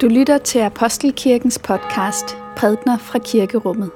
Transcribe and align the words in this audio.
Du 0.00 0.08
lytter 0.08 0.38
til 0.38 0.58
Apostelkirkens 0.58 1.58
podcast 1.58 2.36
Prædner 2.56 2.98
fra 2.98 3.18
Kirkerummet. 3.18 3.90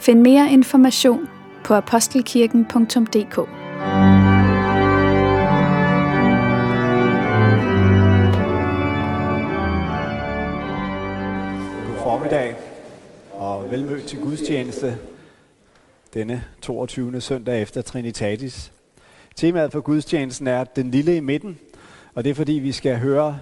Find 0.00 0.20
mere 0.20 0.52
information 0.52 1.28
på 1.64 1.74
apostelkirken.dk. 1.74 3.36
God 3.36 3.46
formiddag 12.02 12.54
og 13.32 13.70
velmødt 13.70 14.04
til 14.04 14.20
gudstjeneste 14.20 14.96
denne 16.14 16.44
22. 16.62 17.20
søndag 17.20 17.62
efter 17.62 17.82
Trinitatis. 17.82 18.72
Temaet 19.36 19.72
for 19.72 19.80
gudstjenesten 19.80 20.46
er 20.46 20.64
den 20.64 20.90
lille 20.90 21.16
i 21.16 21.20
midten, 21.20 21.58
og 22.14 22.24
det 22.24 22.30
er 22.30 22.34
fordi 22.34 22.52
vi 22.52 22.72
skal 22.72 22.98
høre 22.98 23.38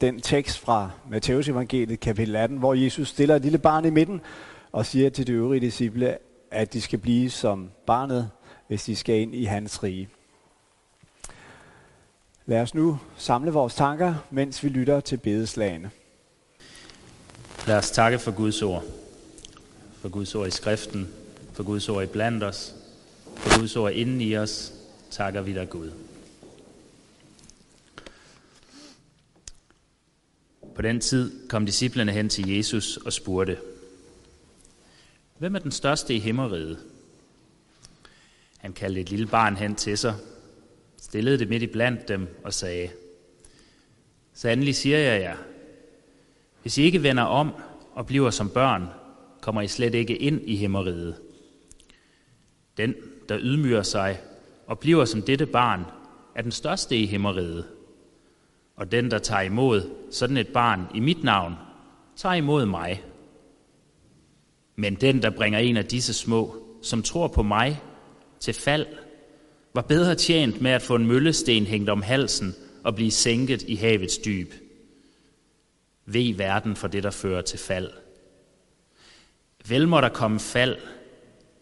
den 0.00 0.20
tekst 0.20 0.58
fra 0.58 0.90
Matteus 1.10 1.48
evangeliet 1.48 2.00
kapitel 2.00 2.36
18, 2.36 2.58
hvor 2.58 2.74
Jesus 2.74 3.08
stiller 3.08 3.36
et 3.36 3.42
lille 3.42 3.58
barn 3.58 3.84
i 3.84 3.90
midten 3.90 4.20
og 4.72 4.86
siger 4.86 5.10
til 5.10 5.26
de 5.26 5.32
øvrige 5.32 5.60
disciple, 5.60 6.18
at 6.50 6.72
de 6.72 6.80
skal 6.80 6.98
blive 6.98 7.30
som 7.30 7.70
barnet, 7.86 8.30
hvis 8.66 8.84
de 8.84 8.96
skal 8.96 9.20
ind 9.20 9.34
i 9.34 9.44
hans 9.44 9.82
rige. 9.82 10.08
Lad 12.46 12.60
os 12.60 12.74
nu 12.74 12.98
samle 13.16 13.50
vores 13.50 13.74
tanker, 13.74 14.14
mens 14.30 14.64
vi 14.64 14.68
lytter 14.68 15.00
til 15.00 15.16
bedeslagene. 15.16 15.90
Lad 17.66 17.76
os 17.76 17.90
takke 17.90 18.18
for 18.18 18.30
Guds 18.30 18.62
ord. 18.62 18.84
For 20.00 20.08
Guds 20.08 20.34
ord 20.34 20.48
i 20.48 20.50
skriften, 20.50 21.08
for 21.52 21.62
Guds 21.62 21.88
ord 21.88 22.04
i 22.04 22.06
blandt 22.06 22.44
os, 22.44 22.74
for 23.36 23.58
Guds 23.58 23.76
ord 23.76 23.92
inden 23.92 24.20
i 24.20 24.36
os, 24.36 24.72
takker 25.10 25.40
vi 25.40 25.52
dig 25.52 25.70
Gud. 25.70 25.90
På 30.78 30.82
den 30.82 31.00
tid 31.00 31.48
kom 31.48 31.66
disciplene 31.66 32.12
hen 32.12 32.28
til 32.28 32.56
Jesus 32.56 32.96
og 32.96 33.12
spurgte, 33.12 33.58
Hvem 35.38 35.54
er 35.54 35.58
den 35.58 35.72
største 35.72 36.14
i 36.14 36.18
himmeriget? 36.18 36.78
Han 38.58 38.72
kaldte 38.72 39.00
et 39.00 39.10
lille 39.10 39.26
barn 39.26 39.56
hen 39.56 39.74
til 39.74 39.98
sig, 39.98 40.14
stillede 40.96 41.38
det 41.38 41.48
midt 41.48 41.62
i 41.62 41.66
blandt 41.66 42.08
dem 42.08 42.28
og 42.44 42.54
sagde, 42.54 42.90
Sandelig 44.34 44.76
siger 44.76 44.98
jeg 44.98 45.20
jer, 45.20 45.36
hvis 46.62 46.78
I 46.78 46.82
ikke 46.82 47.02
vender 47.02 47.22
om 47.22 47.52
og 47.94 48.06
bliver 48.06 48.30
som 48.30 48.50
børn, 48.50 48.86
kommer 49.40 49.62
I 49.62 49.68
slet 49.68 49.94
ikke 49.94 50.16
ind 50.16 50.40
i 50.44 50.56
himmeriget. 50.56 51.16
Den, 52.76 52.94
der 53.28 53.38
ydmyger 53.40 53.82
sig 53.82 54.20
og 54.66 54.78
bliver 54.78 55.04
som 55.04 55.22
dette 55.22 55.46
barn, 55.46 55.84
er 56.34 56.42
den 56.42 56.52
største 56.52 56.96
i 56.96 57.06
himmeriget. 57.06 57.77
Og 58.78 58.92
den, 58.92 59.10
der 59.10 59.18
tager 59.18 59.42
imod 59.42 59.90
sådan 60.10 60.36
et 60.36 60.48
barn 60.48 60.86
i 60.94 61.00
mit 61.00 61.24
navn, 61.24 61.54
tager 62.16 62.34
imod 62.34 62.66
mig. 62.66 63.04
Men 64.76 64.94
den, 64.94 65.22
der 65.22 65.30
bringer 65.30 65.58
en 65.58 65.76
af 65.76 65.84
disse 65.84 66.14
små, 66.14 66.56
som 66.82 67.02
tror 67.02 67.28
på 67.28 67.42
mig, 67.42 67.82
til 68.40 68.54
fald, 68.54 68.86
var 69.74 69.82
bedre 69.82 70.14
tjent 70.14 70.60
med 70.60 70.70
at 70.70 70.82
få 70.82 70.94
en 70.94 71.06
møllesten 71.06 71.66
hængt 71.66 71.90
om 71.90 72.02
halsen 72.02 72.54
og 72.84 72.94
blive 72.94 73.10
sænket 73.10 73.62
i 73.62 73.74
havets 73.74 74.18
dyb. 74.18 74.52
Ved 76.06 76.34
verden 76.34 76.76
for 76.76 76.88
det, 76.88 77.02
der 77.02 77.10
fører 77.10 77.42
til 77.42 77.58
fald. 77.58 77.90
Vel 79.68 79.88
må 79.88 80.00
der 80.00 80.08
komme 80.08 80.40
fald, 80.40 80.76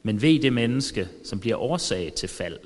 men 0.03 0.23
ved 0.23 0.41
det 0.41 0.53
menneske, 0.53 1.09
som 1.25 1.41
bliver 1.41 1.57
årsag 1.57 2.13
til 2.17 2.29
fald. 2.29 2.59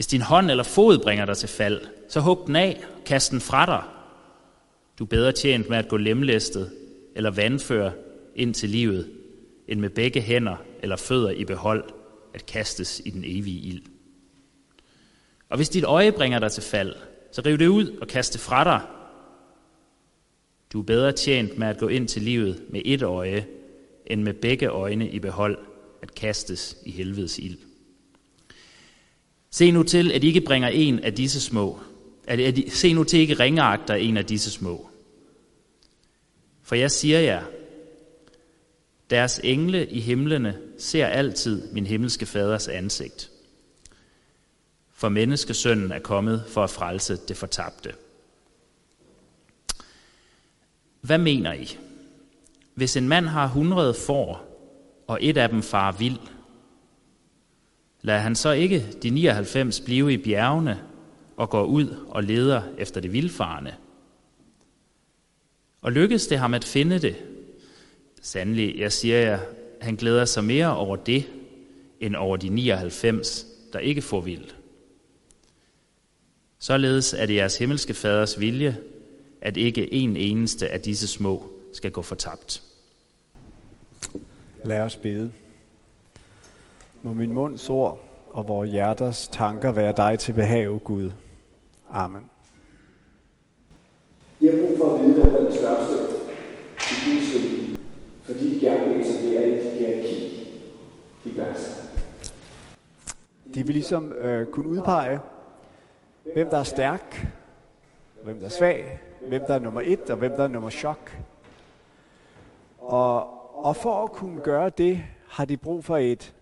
Hvis 0.00 0.06
din 0.06 0.20
hånd 0.20 0.50
eller 0.50 0.64
fod 0.64 0.98
bringer 0.98 1.24
dig 1.24 1.36
til 1.36 1.48
fald, 1.48 1.80
så 2.08 2.20
hug 2.20 2.46
den 2.46 2.56
af, 2.56 2.84
kast 3.06 3.30
den 3.30 3.40
fra 3.40 3.66
dig. 3.66 3.82
Du 4.98 5.04
er 5.04 5.08
bedre 5.08 5.32
tjent 5.32 5.68
med 5.68 5.78
at 5.78 5.88
gå 5.88 5.96
lemlæstet 5.96 6.70
eller 7.16 7.30
vandføre 7.30 7.92
ind 8.36 8.54
til 8.54 8.68
livet, 8.68 9.10
end 9.68 9.80
med 9.80 9.90
begge 9.90 10.20
hænder 10.20 10.56
eller 10.82 10.96
fødder 10.96 11.30
i 11.30 11.44
behold 11.44 11.84
at 12.34 12.46
kastes 12.46 13.02
i 13.04 13.10
den 13.10 13.24
evige 13.26 13.60
ild. 13.60 13.82
Og 15.48 15.56
hvis 15.56 15.68
dit 15.68 15.84
øje 15.84 16.12
bringer 16.12 16.38
dig 16.38 16.52
til 16.52 16.62
fald, 16.62 16.94
så 17.32 17.42
riv 17.46 17.58
det 17.58 17.66
ud 17.66 17.98
og 18.00 18.08
kast 18.08 18.32
det 18.32 18.40
fra 18.40 18.64
dig. 18.64 18.80
Du 20.72 20.80
er 20.80 20.84
bedre 20.84 21.12
tjent 21.12 21.58
med 21.58 21.66
at 21.66 21.78
gå 21.78 21.88
ind 21.88 22.08
til 22.08 22.22
livet 22.22 22.62
med 22.70 22.82
et 22.84 23.02
øje, 23.02 23.46
end 24.06 24.22
med 24.22 24.34
begge 24.34 24.66
øjne 24.66 25.10
i 25.10 25.18
behold 25.18 25.58
at 26.02 26.14
kastes 26.14 26.76
i 26.86 26.90
helvedes 26.90 27.38
ild. 27.38 27.69
Se 29.60 29.70
nu 29.70 29.82
til, 29.82 30.12
at 30.12 30.24
I 30.24 30.26
ikke 30.26 30.40
bringer 30.40 30.68
en 30.68 30.98
af 30.98 31.14
disse 31.14 31.40
små. 31.40 31.80
At, 32.26 32.40
at 32.40 32.58
I, 32.58 32.70
se 32.70 32.92
nu 32.92 33.04
til, 33.04 33.16
at 33.16 33.18
I 33.18 33.22
ikke 33.22 33.34
ringeagter 33.34 33.94
en 33.94 34.16
af 34.16 34.26
disse 34.26 34.50
små. 34.50 34.90
For 36.62 36.74
jeg 36.74 36.90
siger 36.90 37.20
jer, 37.20 37.42
deres 39.10 39.40
engle 39.44 39.86
i 39.86 40.00
himlene 40.00 40.58
ser 40.78 41.06
altid 41.06 41.72
min 41.72 41.86
himmelske 41.86 42.26
faders 42.26 42.68
ansigt. 42.68 43.30
For 44.92 45.08
menneskesønnen 45.08 45.92
er 45.92 45.98
kommet 45.98 46.44
for 46.48 46.64
at 46.64 46.70
frelse 46.70 47.18
det 47.28 47.36
fortabte. 47.36 47.92
Hvad 51.00 51.18
mener 51.18 51.52
I? 51.52 51.78
Hvis 52.74 52.96
en 52.96 53.08
mand 53.08 53.26
har 53.26 53.46
hundrede 53.46 53.94
får, 53.94 54.46
og 55.06 55.18
et 55.20 55.36
af 55.36 55.48
dem 55.48 55.62
far 55.62 55.92
vild, 55.92 56.18
Lad 58.02 58.18
han 58.18 58.34
så 58.34 58.50
ikke 58.50 58.86
de 59.02 59.10
99 59.10 59.80
blive 59.80 60.12
i 60.12 60.16
bjergene 60.16 60.80
og 61.36 61.50
går 61.50 61.64
ud 61.64 62.06
og 62.08 62.24
leder 62.24 62.62
efter 62.78 63.00
det 63.00 63.12
vildfarende. 63.12 63.74
Og 65.82 65.92
lykkes 65.92 66.26
det 66.26 66.38
ham 66.38 66.54
at 66.54 66.64
finde 66.64 66.98
det? 66.98 67.16
Sandelig, 68.22 68.78
jeg 68.78 68.92
siger 68.92 69.18
jer, 69.18 69.38
han 69.80 69.96
glæder 69.96 70.24
sig 70.24 70.44
mere 70.44 70.76
over 70.76 70.96
det, 70.96 71.24
end 72.00 72.16
over 72.16 72.36
de 72.36 72.48
99, 72.48 73.46
der 73.72 73.78
ikke 73.78 74.02
får 74.02 74.20
vild. 74.20 74.44
Således 76.58 77.12
er 77.12 77.26
det 77.26 77.34
jeres 77.34 77.58
himmelske 77.58 77.94
faders 77.94 78.40
vilje, 78.40 78.76
at 79.40 79.56
ikke 79.56 79.94
en 79.94 80.16
eneste 80.16 80.68
af 80.68 80.80
disse 80.80 81.08
små 81.08 81.50
skal 81.72 81.90
gå 81.90 82.02
fortabt. 82.02 82.62
Lad 84.64 84.80
os 84.80 84.96
bede. 84.96 85.32
Må 87.02 87.12
min 87.12 87.32
munds 87.32 87.70
ord 87.70 87.98
og 88.30 88.48
vores 88.48 88.70
hjerters 88.70 89.28
tanker 89.28 89.72
være 89.72 89.92
dig 89.96 90.18
til 90.18 90.32
behag, 90.32 90.80
Gud. 90.84 91.10
Amen. 91.90 92.30
Vi 94.40 94.46
har 94.46 94.52
brug 94.52 94.78
for 94.78 94.94
at 94.94 95.00
vide, 95.00 95.30
hvad 95.30 95.44
den 95.44 95.52
største 95.52 95.94
i 96.78 96.94
Guds 97.04 97.34
rige, 97.34 97.76
fordi 98.22 98.54
de 98.54 98.60
gerne 98.60 98.88
vil 98.88 99.00
etablere 99.00 99.44
et 99.44 99.72
hierarki 99.72 100.48
i 101.24 101.36
verden. 101.36 101.62
De 103.54 103.66
vil 103.66 103.74
ligesom 103.74 104.12
øh, 104.12 104.46
kunne 104.46 104.68
udpege, 104.68 105.20
hvem 106.34 106.50
der 106.50 106.58
er 106.58 106.62
stærk, 106.62 107.26
hvem 108.24 108.38
der 108.38 108.46
er 108.46 108.50
svag, 108.50 109.00
hvem 109.28 109.42
der 109.46 109.54
er 109.54 109.58
nummer 109.58 109.80
et, 109.84 110.10
og 110.10 110.16
hvem 110.16 110.32
der 110.32 110.44
er 110.44 110.48
nummer 110.48 110.70
chok. 110.70 111.18
Og, 112.78 113.28
og 113.64 113.76
for 113.76 114.04
at 114.04 114.12
kunne 114.12 114.40
gøre 114.40 114.70
det, 114.70 115.02
har 115.28 115.44
de 115.44 115.56
brug 115.56 115.84
for 115.84 115.96
et 115.96 116.34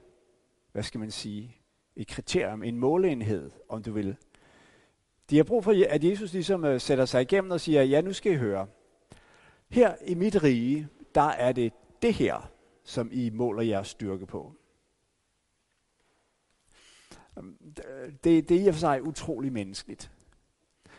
hvad 0.73 0.83
skal 0.83 1.01
man 1.01 1.11
sige, 1.11 1.57
et 1.97 2.09
kriterium, 2.09 2.63
en 2.63 2.79
måleenhed, 2.79 3.51
om 3.69 3.83
du 3.83 3.93
vil. 3.93 4.17
De 5.31 5.37
har 5.37 5.45
brug 5.45 5.65
for, 5.65 5.85
at 5.89 6.05
Jesus 6.05 6.33
ligesom 6.33 6.65
øh, 6.65 6.81
sætter 6.81 7.05
sig 7.05 7.23
igennem 7.23 7.51
og 7.51 7.61
siger, 7.61 7.83
ja, 7.83 8.01
nu 8.01 8.13
skal 8.13 8.33
I 8.33 8.37
høre. 8.37 8.67
Her 9.69 9.95
i 10.07 10.15
mit 10.15 10.43
rige, 10.43 10.89
der 11.15 11.29
er 11.29 11.53
det 11.53 11.73
det 12.03 12.15
her, 12.15 12.51
som 12.85 13.11
I 13.13 13.31
måler 13.31 13.63
jeres 13.63 13.89
styrke 13.89 14.27
på. 14.27 14.55
Øhm, 17.39 17.57
det, 18.25 18.49
det 18.49 18.51
er 18.51 18.61
i 18.61 18.67
og 18.67 18.75
for 18.75 18.81
sig 18.81 19.03
utrolig 19.03 19.53
menneskeligt. 19.53 20.11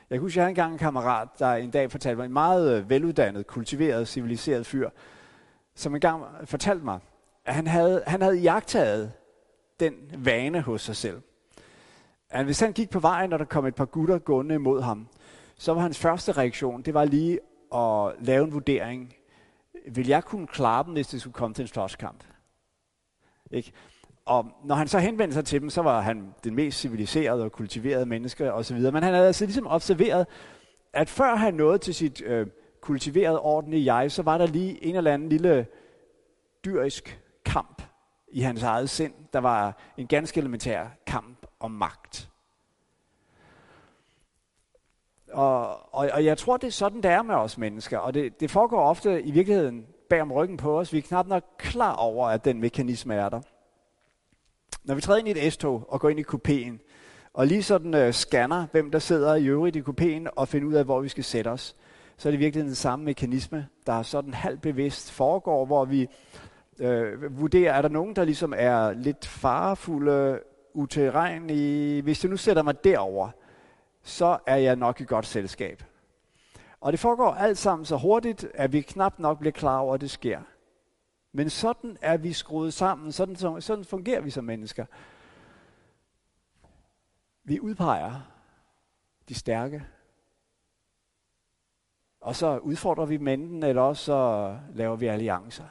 Jeg 0.10 0.16
kan 0.16 0.22
huske, 0.22 0.38
jeg 0.38 0.44
havde 0.44 0.52
engang 0.52 0.74
en 0.74 0.80
kammerat, 0.80 1.28
der 1.40 1.54
en 1.54 1.72
dag 1.72 1.92
fortalte 1.92 2.18
mig, 2.18 2.26
en 2.26 2.34
meget 2.34 2.78
øh, 2.78 2.90
veluddannet, 2.90 3.48
kultiveret, 3.48 4.08
civiliseret 4.08 4.66
fyr, 4.66 4.90
som 5.76 5.96
engang 5.96 6.26
fortalte 6.46 6.86
mig, 6.86 7.00
at 7.46 7.56
han 7.56 7.68
havde, 7.68 8.04
han 8.08 8.22
havde 8.22 8.38
jagtaget 8.38 9.12
den 9.80 9.94
vane 10.18 10.62
hos 10.62 10.82
sig 10.82 10.96
selv. 10.96 11.22
At 12.30 12.46
hvis 12.46 12.60
han 12.60 12.74
gik 12.74 12.90
på 12.90 13.00
vejen, 13.00 13.34
og 13.34 13.40
der 13.40 13.46
kom 13.46 13.66
et 13.66 13.76
par 13.76 13.86
gutter 13.86 14.18
gående 14.18 14.56
imod 14.56 14.82
ham, 14.82 15.08
så 15.58 15.74
var 15.74 15.82
hans 15.82 16.00
første 16.00 16.32
reaktion, 16.32 16.82
det 16.82 16.94
var 16.94 17.06
lige 17.06 17.40
at 17.76 18.26
lave 18.28 18.46
en 18.46 18.54
vurdering. 18.54 19.14
Vil 19.92 20.08
jeg 20.08 20.24
kunne 20.24 20.48
klare 20.48 20.84
dem, 20.84 20.94
hvis 20.94 21.08
det 21.08 21.22
skulle 21.22 21.34
komme 21.34 21.54
til 21.54 21.62
en 21.62 21.68
slåskamp? 21.68 22.24
Ikke? 23.52 23.72
Og 24.26 24.46
når 24.64 24.76
han 24.76 24.88
så 24.88 25.00
henvendte 25.00 25.34
sig 25.34 25.46
til 25.46 25.62
dem, 25.62 25.70
så 25.70 25.82
var 25.82 26.02
han 26.02 26.34
den 26.44 26.56
mest 26.56 26.80
civiliserede 26.80 27.44
og 27.44 27.52
kultiverede 27.52 28.06
menneske 28.06 28.54
osv. 28.54 28.78
Men 28.78 29.04
han 29.04 29.14
havde 29.14 29.28
altså 29.28 29.46
ligesom 29.46 29.68
observeret, 29.68 30.28
at 30.94 31.10
før 31.10 31.36
han 31.36 31.54
nåede 31.54 31.78
til 31.78 31.96
sit 31.96 32.22
øh, 32.22 32.48
kultiverede, 32.82 33.40
ordentlige 33.40 33.96
jeg, 33.96 34.12
så 34.12 34.24
var 34.24 34.38
der 34.38 34.48
lige 34.48 34.84
en 34.84 34.96
eller 34.96 35.14
anden 35.14 35.30
lille 35.30 35.68
dyrisk 36.66 37.22
i 38.32 38.42
hans 38.42 38.64
eget 38.64 38.90
sind. 38.90 39.14
Der 39.34 39.40
var 39.40 39.78
en 39.98 40.08
ganske 40.08 40.40
elementær 40.40 40.86
kamp 41.08 41.46
om 41.60 41.72
magt. 41.72 42.30
Og, 45.32 45.96
og, 45.96 46.10
og 46.14 46.26
jeg 46.26 46.38
tror, 46.38 46.58
det 46.58 46.68
er 46.68 46.72
sådan, 46.72 47.04
det 47.04 47.12
er 47.12 47.22
med 47.22 47.36
os 47.36 47.58
mennesker. 47.58 47.98
Og 47.98 48.14
det, 48.14 48.40
det 48.40 48.52
foregår 48.52 48.82
ofte 48.82 49.22
i 49.22 49.32
virkeligheden 49.32 49.86
bag 50.10 50.22
om 50.22 50.32
ryggen 50.32 50.58
på 50.58 50.80
os. 50.80 50.94
Vi 50.94 50.98
er 50.98 51.02
knap 51.02 51.28
nok 51.28 51.44
klar 51.58 51.96
over, 51.96 52.28
at 52.28 52.46
den 52.46 52.60
mekanisme 52.60 53.16
er 53.16 53.30
der. 53.30 53.42
Når 54.84 54.96
vi 54.96 55.02
træder 55.02 55.20
ind 55.20 55.28
i 55.28 55.48
et 55.48 55.54
S-tog 55.54 55.86
og 55.88 56.00
går 56.00 56.10
ind 56.10 56.20
i 56.20 56.24
kupéen, 56.24 56.86
og 57.34 57.48
lige 57.48 57.64
sådan 57.64 57.94
øh, 57.94 58.14
scanner, 58.14 58.68
hvem 58.72 58.92
der 58.92 59.00
sidder 59.00 59.36
i 59.36 59.46
øvrigt 59.46 59.76
i 59.76 59.82
kupéen, 59.82 60.30
og 60.36 60.48
finder 60.48 60.68
ud 60.68 60.74
af, 60.74 60.86
hvor 60.86 61.00
vi 61.00 61.10
skal 61.10 61.24
sætte 61.24 61.50
os, 61.50 61.76
så 62.18 62.30
er 62.30 62.32
det 62.32 62.40
virkelig 62.40 62.66
den 62.66 62.76
samme 62.76 63.06
mekanisme, 63.06 63.68
der 63.86 64.02
sådan 64.02 64.34
halvbevidst 64.34 65.12
foregår, 65.12 65.66
hvor 65.66 65.86
vi 65.86 66.08
øh, 66.80 67.40
vurdere, 67.40 67.78
er 67.78 67.82
der 67.82 67.90
nogen, 67.90 68.16
der 68.16 68.24
ligesom 68.24 68.54
er 68.58 68.94
lidt 68.94 69.26
farefulde, 69.26 70.40
utilregnelige. 70.74 72.02
Hvis 72.02 72.20
du 72.20 72.28
nu 72.28 72.38
sætter 72.38 72.64
mig 72.64 72.84
derover, 72.84 73.30
så 74.04 74.38
er 74.46 74.56
jeg 74.56 74.76
nok 74.76 75.02
i 75.02 75.06
godt 75.06 75.26
selskab. 75.26 75.84
Og 76.82 76.92
det 76.92 77.00
foregår 77.00 77.32
alt 77.32 77.58
sammen 77.58 77.86
så 77.86 77.98
hurtigt, 77.98 78.48
at 78.54 78.74
vi 78.74 78.82
knap 78.82 79.20
nok 79.20 79.40
bliver 79.40 79.52
klar 79.52 79.80
over, 79.80 79.94
at 79.94 80.02
det 80.02 80.12
sker. 80.12 80.42
Men 81.32 81.50
sådan 81.50 81.98
er 82.02 82.18
vi 82.18 82.34
skruet 82.34 82.74
sammen, 82.74 83.12
sådan, 83.12 83.62
sådan 83.62 83.86
fungerer 83.86 84.22
vi 84.22 84.30
som 84.30 84.44
mennesker. 84.44 84.86
Vi 87.44 87.60
udpeger 87.60 88.22
de 89.30 89.36
stærke, 89.36 89.86
og 92.22 92.36
så 92.36 92.58
udfordrer 92.58 93.06
vi 93.06 93.18
mændene, 93.18 93.68
eller 93.68 93.82
også 93.82 94.04
så 94.04 94.58
laver 94.74 94.96
vi 94.96 95.08
alliancer. 95.08 95.66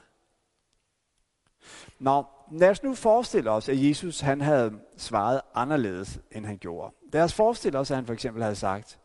Nå, 1.98 2.24
lad 2.52 2.70
os 2.70 2.82
nu 2.82 2.94
forestille 2.94 3.50
os, 3.50 3.68
at 3.68 3.84
Jesus 3.88 4.20
han 4.20 4.40
havde 4.40 4.72
svaret 4.96 5.40
anderledes, 5.54 6.20
end 6.32 6.46
han 6.46 6.58
gjorde. 6.58 6.94
Lad 7.12 7.22
os 7.22 7.34
forestille 7.34 7.78
os, 7.78 7.90
at 7.90 7.96
han 7.96 8.06
for 8.06 8.12
eksempel 8.12 8.42
havde 8.42 8.56
sagt, 8.56 8.98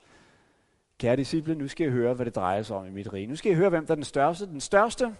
kære 0.97 1.15
disciple, 1.15 1.55
nu 1.55 1.67
skal 1.67 1.87
I 1.87 1.91
høre, 1.91 2.13
hvad 2.13 2.25
det 2.25 2.35
drejer 2.35 2.61
sig 2.61 2.75
om 2.75 2.85
i 2.85 2.89
mit 2.89 3.13
rige. 3.13 3.27
Nu 3.27 3.35
skal 3.35 3.51
I 3.51 3.55
høre, 3.55 3.69
hvem 3.69 3.85
der 3.85 3.93
er 3.93 3.95
den 3.95 4.03
største. 4.03 4.45
Den 4.45 4.61
største 4.61 5.15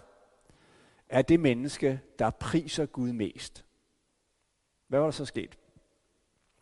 er 1.08 1.22
det 1.22 1.40
menneske, 1.40 2.00
der 2.18 2.30
priser 2.30 2.86
Gud 2.86 3.12
mest. 3.12 3.64
Hvad 4.88 4.98
var 4.98 5.06
der 5.06 5.12
så 5.12 5.24
sket? 5.24 5.58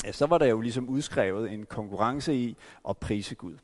Ja, 0.04 0.12
så 0.12 0.26
var 0.26 0.38
der 0.38 0.46
jo 0.46 0.60
ligesom 0.60 0.88
udskrevet 0.88 1.52
en 1.52 1.66
konkurrence 1.66 2.34
i 2.34 2.56
at 2.88 2.98
prise 2.98 3.34
Gud. 3.34 3.56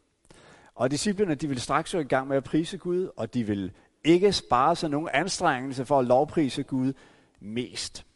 Og 0.74 0.90
disciplerne, 0.90 1.34
de 1.34 1.48
ville 1.48 1.60
straks 1.60 1.92
gå 1.92 1.98
i 1.98 2.04
gang 2.04 2.28
med 2.28 2.36
at 2.36 2.44
prise 2.44 2.78
Gud, 2.78 3.10
og 3.16 3.34
de 3.34 3.44
ville 3.44 3.72
ikke 4.04 4.32
spare 4.32 4.76
sig 4.76 4.90
nogen 4.90 5.08
anstrengelse 5.12 5.84
for 5.84 5.98
at 5.98 6.04
lovprise 6.04 6.62
Gud 6.62 6.92
mest. 7.40 8.06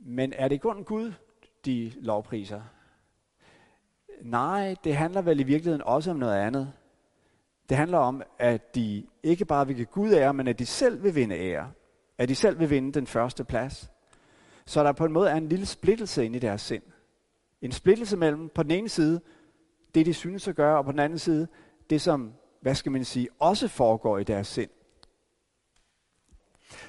Men 0.00 0.32
er 0.32 0.48
det 0.48 0.60
kun 0.60 0.84
Gud, 0.84 1.12
de 1.64 1.92
lovpriser? 1.96 2.62
Nej, 4.22 4.76
det 4.84 4.96
handler 4.96 5.22
vel 5.22 5.40
i 5.40 5.42
virkeligheden 5.42 5.82
også 5.82 6.10
om 6.10 6.16
noget 6.16 6.36
andet. 6.36 6.72
Det 7.68 7.76
handler 7.76 7.98
om, 7.98 8.22
at 8.38 8.74
de 8.74 9.06
ikke 9.22 9.44
bare 9.44 9.66
vil 9.66 9.76
give 9.76 9.86
Gud 9.86 10.12
ære, 10.12 10.34
men 10.34 10.48
at 10.48 10.58
de 10.58 10.66
selv 10.66 11.02
vil 11.02 11.14
vinde 11.14 11.36
ære. 11.36 11.72
At 12.18 12.28
de 12.28 12.34
selv 12.34 12.58
vil 12.58 12.70
vinde 12.70 12.92
den 12.92 13.06
første 13.06 13.44
plads. 13.44 13.90
Så 14.66 14.84
der 14.84 14.92
på 14.92 15.04
en 15.04 15.12
måde 15.12 15.30
er 15.30 15.36
en 15.36 15.48
lille 15.48 15.66
splittelse 15.66 16.24
ind 16.24 16.36
i 16.36 16.38
deres 16.38 16.60
sind. 16.60 16.82
En 17.62 17.72
splittelse 17.72 18.16
mellem 18.16 18.48
på 18.48 18.62
den 18.62 18.70
ene 18.70 18.88
side 18.88 19.20
det, 19.94 20.06
de 20.06 20.14
synes 20.14 20.48
at 20.48 20.56
gøre, 20.56 20.78
og 20.78 20.84
på 20.84 20.92
den 20.92 21.00
anden 21.00 21.18
side 21.18 21.48
det, 21.90 22.00
som, 22.00 22.32
hvad 22.60 22.74
skal 22.74 22.92
man 22.92 23.04
sige, 23.04 23.28
også 23.38 23.68
foregår 23.68 24.18
i 24.18 24.24
deres 24.24 24.46
sind. 24.46 24.70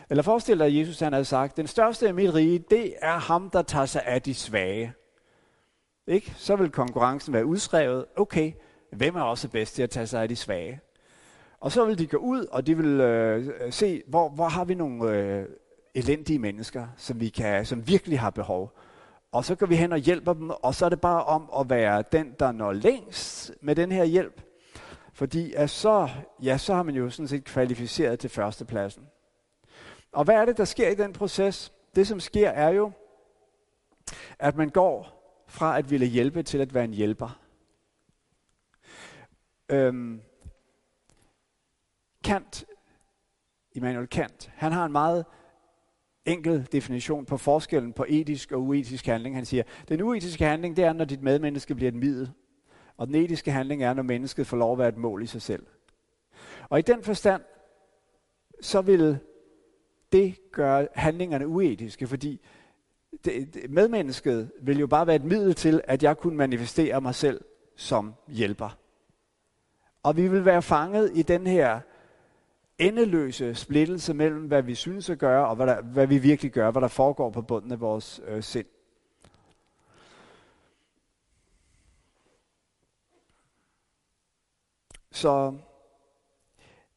Eller 0.09 0.23
forestil 0.23 0.59
dig, 0.59 0.67
at 0.67 0.75
Jesus 0.75 0.99
han 0.99 1.13
havde 1.13 1.25
sagt, 1.25 1.57
den 1.57 1.67
største 1.67 2.09
i 2.09 2.11
mit 2.11 2.33
rige, 2.33 2.59
det 2.59 2.93
er 3.01 3.17
ham, 3.17 3.49
der 3.49 3.61
tager 3.61 3.85
sig 3.85 4.05
af 4.05 4.21
de 4.21 4.33
svage. 4.33 4.93
Ikke? 6.07 6.33
Så 6.37 6.55
vil 6.55 6.69
konkurrencen 6.69 7.33
være 7.33 7.45
udskrevet. 7.45 8.05
Okay, 8.15 8.51
hvem 8.91 9.15
er 9.15 9.21
også 9.21 9.49
bedst 9.49 9.75
til 9.75 9.83
at 9.83 9.89
tage 9.89 10.07
sig 10.07 10.21
af 10.21 10.29
de 10.29 10.35
svage? 10.35 10.79
Og 11.59 11.71
så 11.71 11.85
vil 11.85 11.99
de 11.99 12.07
gå 12.07 12.17
ud, 12.17 12.45
og 12.45 12.67
de 12.67 12.77
vil 12.77 12.99
øh, 13.01 13.73
se, 13.73 14.03
hvor, 14.07 14.29
hvor 14.29 14.47
har 14.47 14.65
vi 14.65 14.75
nogle 14.75 15.11
øh, 15.11 15.45
elendige 15.95 16.39
mennesker, 16.39 16.87
som, 16.97 17.19
vi 17.19 17.29
kan, 17.29 17.65
som 17.65 17.87
virkelig 17.87 18.19
har 18.19 18.29
behov. 18.29 18.77
Og 19.31 19.45
så 19.45 19.55
går 19.55 19.65
vi 19.65 19.75
hen 19.75 19.91
og 19.91 19.97
hjælper 19.97 20.33
dem, 20.33 20.49
og 20.49 20.75
så 20.75 20.85
er 20.85 20.89
det 20.89 21.01
bare 21.01 21.23
om 21.23 21.49
at 21.59 21.69
være 21.69 22.03
den, 22.11 22.35
der 22.39 22.51
når 22.51 22.73
længst 22.73 23.51
med 23.61 23.75
den 23.75 23.91
her 23.91 24.03
hjælp. 24.03 24.41
Fordi 25.13 25.53
at 25.53 25.69
så, 25.69 26.09
ja, 26.43 26.57
så 26.57 26.73
har 26.73 26.83
man 26.83 26.95
jo 26.95 27.09
sådan 27.09 27.27
set 27.27 27.43
kvalificeret 27.43 28.19
til 28.19 28.29
førstepladsen. 28.29 29.03
Og 30.11 30.23
hvad 30.23 30.35
er 30.35 30.45
det, 30.45 30.57
der 30.57 30.65
sker 30.65 30.89
i 30.89 30.95
den 30.95 31.13
proces? 31.13 31.73
Det, 31.95 32.07
som 32.07 32.19
sker, 32.19 32.49
er 32.49 32.69
jo, 32.69 32.91
at 34.39 34.55
man 34.55 34.69
går 34.69 35.19
fra 35.47 35.77
at 35.77 35.91
ville 35.91 36.05
hjælpe 36.05 36.43
til 36.43 36.57
at 36.57 36.73
være 36.73 36.83
en 36.83 36.93
hjælper. 36.93 37.39
Øhm, 39.69 40.21
Kant, 42.23 42.65
Immanuel 43.71 44.07
Kant, 44.07 44.51
han 44.55 44.71
har 44.71 44.85
en 44.85 44.91
meget 44.91 45.25
enkel 46.25 46.67
definition 46.71 47.25
på 47.25 47.37
forskellen 47.37 47.93
på 47.93 48.05
etisk 48.09 48.51
og 48.51 48.61
uetisk 48.61 49.05
handling. 49.05 49.35
Han 49.35 49.45
siger, 49.45 49.63
den 49.87 50.01
uetiske 50.01 50.45
handling, 50.45 50.77
det 50.77 50.85
er, 50.85 50.93
når 50.93 51.05
dit 51.05 51.21
medmenneske 51.21 51.75
bliver 51.75 51.91
et 51.91 51.95
middel. 51.95 52.31
Og 52.97 53.07
den 53.07 53.15
etiske 53.15 53.51
handling 53.51 53.83
er, 53.83 53.93
når 53.93 54.03
mennesket 54.03 54.47
får 54.47 54.57
lov 54.57 54.71
at 54.71 54.77
være 54.77 54.89
et 54.89 54.97
mål 54.97 55.23
i 55.23 55.27
sig 55.27 55.41
selv. 55.41 55.67
Og 56.69 56.79
i 56.79 56.81
den 56.81 57.03
forstand, 57.03 57.41
så 58.61 58.81
vil 58.81 59.19
det 60.11 60.51
gør 60.51 60.85
handlingerne 60.95 61.47
uetiske, 61.47 62.07
fordi 62.07 62.41
det, 63.25 63.53
det, 63.53 63.69
medmennesket 63.69 64.51
vil 64.61 64.79
jo 64.79 64.87
bare 64.87 65.07
være 65.07 65.15
et 65.15 65.23
middel 65.23 65.55
til, 65.55 65.81
at 65.83 66.03
jeg 66.03 66.17
kunne 66.17 66.37
manifestere 66.37 67.01
mig 67.01 67.15
selv 67.15 67.41
som 67.75 68.13
hjælper. 68.27 68.77
Og 70.03 70.17
vi 70.17 70.27
vil 70.27 70.45
være 70.45 70.61
fanget 70.61 71.11
i 71.15 71.21
den 71.21 71.47
her 71.47 71.79
endeløse 72.77 73.55
splittelse 73.55 74.13
mellem, 74.13 74.47
hvad 74.47 74.61
vi 74.61 74.75
synes 74.75 75.09
at 75.09 75.19
gøre, 75.19 75.47
og 75.47 75.55
hvad, 75.55 75.67
der, 75.67 75.81
hvad 75.81 76.07
vi 76.07 76.17
virkelig 76.17 76.51
gør, 76.51 76.71
hvad 76.71 76.81
der 76.81 76.87
foregår 76.87 77.29
på 77.29 77.41
bunden 77.41 77.71
af 77.71 77.79
vores 77.79 78.21
øh, 78.27 78.43
sind. 78.43 78.65
Så 85.11 85.57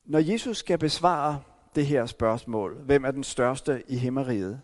når 0.05 0.19
Jesus 0.19 0.57
skal 0.57 0.79
besvare 0.79 1.43
det 1.75 1.87
her 1.87 2.07
spørgsmål, 2.07 2.75
hvem 2.75 3.05
er 3.05 3.11
den 3.11 3.25
største 3.25 3.83
i 3.89 3.97
himmeriget, 3.97 4.61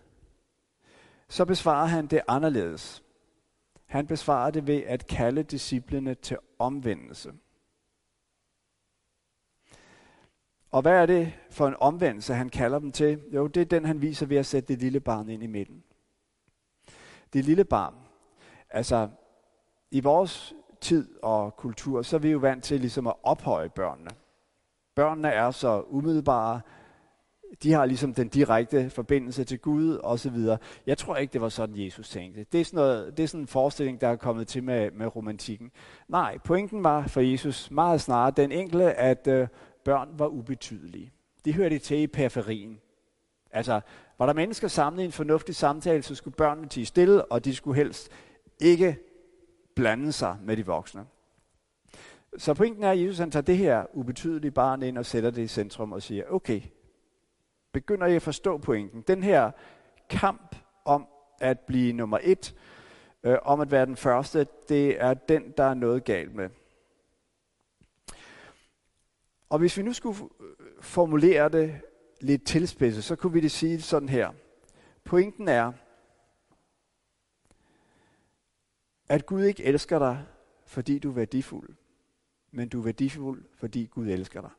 så 1.28 1.44
besvarer 1.44 1.86
han 1.86 2.06
det 2.06 2.20
anderledes. 2.28 3.02
Han 3.86 4.06
besvarer 4.06 4.50
det 4.50 4.66
ved 4.66 4.82
at 4.82 5.06
kalde 5.06 5.42
disciplene 5.42 6.14
til 6.14 6.36
omvendelse. 6.58 7.32
Og 10.70 10.82
hvad 10.82 10.92
er 10.92 11.06
det 11.06 11.32
for 11.50 11.68
en 11.68 11.76
omvendelse, 11.80 12.34
han 12.34 12.48
kalder 12.48 12.78
dem 12.78 12.92
til? 12.92 13.22
Jo, 13.32 13.46
det 13.46 13.60
er 13.60 13.64
den, 13.64 13.84
han 13.84 14.02
viser 14.02 14.26
ved 14.26 14.36
at 14.36 14.46
sætte 14.46 14.68
det 14.68 14.78
lille 14.78 15.00
barn 15.00 15.28
ind 15.28 15.42
i 15.42 15.46
midten. 15.46 15.84
Det 17.32 17.44
lille 17.44 17.64
barn. 17.64 17.94
Altså, 18.70 19.08
i 19.90 20.00
vores 20.00 20.54
tid 20.80 21.18
og 21.22 21.56
kultur, 21.56 22.02
så 22.02 22.16
er 22.16 22.20
vi 22.20 22.30
jo 22.30 22.38
vant 22.38 22.64
til 22.64 22.80
ligesom 22.80 23.06
at 23.06 23.14
ophøje 23.22 23.68
børnene. 23.68 24.10
Børnene 24.94 25.28
er 25.28 25.50
så 25.50 25.84
umiddelbare, 25.88 26.60
de 27.62 27.72
har 27.72 27.84
ligesom 27.84 28.14
den 28.14 28.28
direkte 28.28 28.90
forbindelse 28.90 29.44
til 29.44 29.58
Gud 29.58 29.94
og 29.94 30.18
så 30.18 30.30
videre. 30.30 30.58
Jeg 30.86 30.98
tror 30.98 31.16
ikke, 31.16 31.32
det 31.32 31.40
var 31.40 31.48
sådan, 31.48 31.84
Jesus 31.84 32.08
tænkte. 32.08 32.46
Det 32.52 32.60
er 32.60 32.64
sådan, 32.64 32.76
noget, 32.76 33.16
det 33.16 33.22
er 33.22 33.26
sådan 33.26 33.40
en 33.40 33.46
forestilling, 33.46 34.00
der 34.00 34.08
er 34.08 34.16
kommet 34.16 34.48
til 34.48 34.62
med, 34.62 34.90
med 34.90 35.16
romantikken. 35.16 35.70
Nej, 36.08 36.38
pointen 36.38 36.84
var 36.84 37.06
for 37.06 37.20
Jesus 37.20 37.70
meget 37.70 38.00
snarere 38.00 38.32
den 38.36 38.52
enkle, 38.52 38.94
at 38.94 39.26
øh, 39.26 39.48
børn 39.84 40.08
var 40.12 40.26
ubetydelige. 40.26 41.12
De 41.44 41.54
hørte 41.54 41.78
til 41.78 41.98
i 41.98 42.06
periferien. 42.06 42.80
Altså, 43.50 43.80
var 44.18 44.26
der 44.26 44.32
mennesker 44.32 44.68
samlet 44.68 45.02
i 45.02 45.06
en 45.06 45.12
fornuftig 45.12 45.54
samtale, 45.54 46.02
så 46.02 46.14
skulle 46.14 46.36
børnene 46.36 46.68
tige 46.68 46.86
stille, 46.86 47.24
og 47.24 47.44
de 47.44 47.54
skulle 47.54 47.76
helst 47.76 48.08
ikke 48.60 48.96
blande 49.76 50.12
sig 50.12 50.36
med 50.42 50.56
de 50.56 50.66
voksne. 50.66 51.04
Så 52.38 52.54
pointen 52.54 52.84
er, 52.84 52.90
at 52.90 53.00
Jesus 53.00 53.18
han 53.18 53.30
tager 53.30 53.42
det 53.42 53.56
her 53.56 53.84
ubetydelige 53.94 54.50
barn 54.50 54.82
ind 54.82 54.98
og 54.98 55.06
sætter 55.06 55.30
det 55.30 55.42
i 55.42 55.46
centrum 55.46 55.92
og 55.92 56.02
siger, 56.02 56.24
okay, 56.30 56.60
begynder 57.72 58.06
I 58.06 58.16
at 58.16 58.22
forstå 58.22 58.58
pointen? 58.58 59.02
Den 59.02 59.22
her 59.22 59.50
kamp 60.10 60.56
om 60.84 61.06
at 61.40 61.60
blive 61.60 61.92
nummer 61.92 62.18
et, 62.22 62.54
øh, 63.22 63.36
om 63.42 63.60
at 63.60 63.70
være 63.70 63.86
den 63.86 63.96
første, 63.96 64.46
det 64.68 65.02
er 65.02 65.14
den, 65.14 65.52
der 65.56 65.64
er 65.64 65.74
noget 65.74 66.04
galt 66.04 66.34
med. 66.34 66.50
Og 69.48 69.58
hvis 69.58 69.76
vi 69.76 69.82
nu 69.82 69.92
skulle 69.92 70.18
formulere 70.80 71.48
det 71.48 71.80
lidt 72.20 72.46
tilspidset, 72.46 73.04
så 73.04 73.16
kunne 73.16 73.32
vi 73.32 73.40
det 73.40 73.50
sige 73.50 73.82
sådan 73.82 74.08
her. 74.08 74.32
Pointen 75.04 75.48
er, 75.48 75.72
at 79.08 79.26
Gud 79.26 79.44
ikke 79.44 79.64
elsker 79.64 79.98
dig, 79.98 80.26
fordi 80.66 80.98
du 80.98 81.10
er 81.10 81.14
værdifuld, 81.14 81.68
men 82.50 82.68
du 82.68 82.80
er 82.80 82.84
værdifuld, 82.84 83.44
fordi 83.54 83.86
Gud 83.86 84.06
elsker 84.06 84.40
dig. 84.40 84.50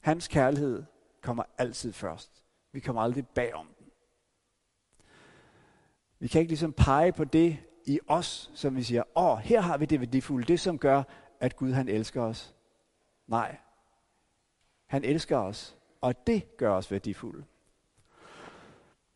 Hans 0.00 0.28
kærlighed 0.28 0.84
kommer 1.22 1.42
altid 1.58 1.92
først. 1.92 2.44
Vi 2.72 2.80
kommer 2.80 3.02
aldrig 3.02 3.28
bagom 3.28 3.66
den. 3.78 3.86
Vi 6.18 6.28
kan 6.28 6.40
ikke 6.40 6.50
ligesom 6.50 6.72
pege 6.72 7.12
på 7.12 7.24
det 7.24 7.58
i 7.86 8.00
os, 8.06 8.50
som 8.54 8.76
vi 8.76 8.82
siger, 8.82 9.02
åh, 9.16 9.38
her 9.38 9.60
har 9.60 9.78
vi 9.78 9.84
det 9.84 10.00
værdifulde, 10.00 10.46
det 10.46 10.60
som 10.60 10.78
gør, 10.78 11.02
at 11.40 11.56
Gud 11.56 11.72
han 11.72 11.88
elsker 11.88 12.22
os. 12.22 12.54
Nej, 13.26 13.56
han 14.86 15.04
elsker 15.04 15.36
os, 15.36 15.76
og 16.00 16.26
det 16.26 16.56
gør 16.56 16.72
os 16.72 16.90
værdifulde. 16.90 17.44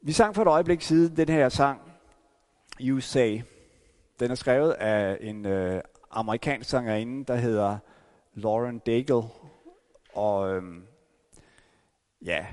Vi 0.00 0.12
sang 0.12 0.34
for 0.34 0.42
et 0.42 0.48
øjeblik 0.48 0.80
siden 0.80 1.16
den 1.16 1.28
her 1.28 1.48
sang, 1.48 1.80
You 2.80 3.00
Say. 3.00 3.42
Den 4.20 4.30
er 4.30 4.34
skrevet 4.34 4.72
af 4.72 5.18
en 5.20 5.46
øh, 5.46 5.82
amerikansk 6.10 6.70
sangerinde, 6.70 7.24
der 7.24 7.36
hedder 7.36 7.78
Lauren 8.34 8.78
Daigle. 8.78 9.22
Og 10.14 10.54
øhm, 10.54 10.82
ja, 12.24 12.46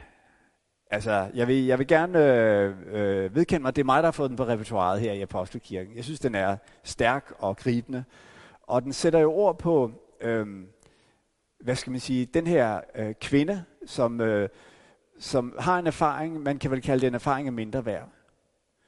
altså, 0.92 1.30
jeg 1.34 1.48
vil, 1.48 1.66
jeg 1.66 1.80
vil 1.80 1.88
gerne 1.88 2.26
øh, 2.26 2.76
øh, 2.88 3.36
vedkende 3.36 3.62
mig, 3.62 3.68
at 3.68 3.76
det 3.76 3.82
er 3.82 3.86
mig, 3.86 4.04
der 4.04 4.08
har 4.08 4.12
fået 4.12 4.30
den 4.30 4.38
på 4.38 4.46
repertoireet 4.46 5.02
her 5.02 5.14
i 5.14 5.22
Apostelkirken. 5.22 5.96
Jeg 5.96 6.04
synes, 6.04 6.20
den 6.20 6.36
er 6.36 6.58
stærk 6.84 7.34
og 7.40 7.58
gribende. 7.58 8.04
Og 8.62 8.84
den 8.84 8.94
sætter 8.94 9.20
jo 9.20 9.34
ord 9.34 9.60
på, 9.60 9.92
øh, 10.22 10.48
hvad 11.60 11.76
skal 11.76 11.92
man 11.92 12.00
sige, 12.00 12.26
den 12.26 12.48
her 12.48 12.82
øh, 12.96 13.14
kvinde, 13.22 13.64
som, 13.86 14.22
øh, 14.22 14.50
som 15.20 15.56
har 15.60 15.80
en 15.80 15.88
erfaring, 15.88 16.44
man 16.44 16.58
kan 16.58 16.72
vel 16.72 16.82
kalde 16.82 17.02
det 17.02 17.08
en 17.08 17.16
erfaring 17.16 17.48
af 17.48 17.54
mindre 17.54 17.86
værd. 17.86 18.10